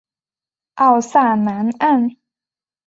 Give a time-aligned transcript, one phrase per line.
[0.73, 2.15] 奥萨南岸。